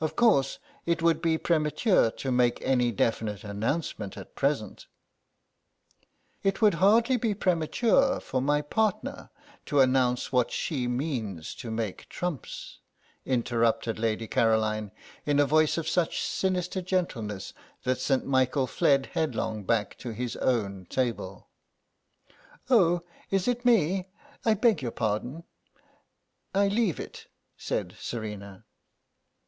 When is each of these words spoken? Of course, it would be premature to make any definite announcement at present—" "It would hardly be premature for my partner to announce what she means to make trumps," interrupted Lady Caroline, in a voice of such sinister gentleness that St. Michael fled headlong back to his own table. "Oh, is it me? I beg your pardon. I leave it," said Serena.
Of 0.00 0.14
course, 0.14 0.60
it 0.86 1.02
would 1.02 1.20
be 1.20 1.36
premature 1.36 2.08
to 2.12 2.30
make 2.30 2.62
any 2.62 2.92
definite 2.92 3.42
announcement 3.42 4.16
at 4.16 4.36
present—" 4.36 4.86
"It 6.44 6.62
would 6.62 6.74
hardly 6.74 7.16
be 7.16 7.34
premature 7.34 8.20
for 8.20 8.40
my 8.40 8.62
partner 8.62 9.30
to 9.66 9.80
announce 9.80 10.30
what 10.30 10.52
she 10.52 10.86
means 10.86 11.56
to 11.56 11.72
make 11.72 12.08
trumps," 12.08 12.78
interrupted 13.26 13.98
Lady 13.98 14.28
Caroline, 14.28 14.92
in 15.26 15.40
a 15.40 15.44
voice 15.44 15.76
of 15.76 15.88
such 15.88 16.22
sinister 16.22 16.80
gentleness 16.80 17.52
that 17.82 17.98
St. 17.98 18.24
Michael 18.24 18.68
fled 18.68 19.06
headlong 19.06 19.64
back 19.64 19.98
to 19.98 20.10
his 20.10 20.36
own 20.36 20.86
table. 20.88 21.48
"Oh, 22.70 23.00
is 23.28 23.48
it 23.48 23.64
me? 23.64 24.06
I 24.44 24.54
beg 24.54 24.82
your 24.82 24.92
pardon. 24.92 25.42
I 26.54 26.68
leave 26.68 27.00
it," 27.00 27.26
said 27.58 27.96
Serena. 27.98 28.66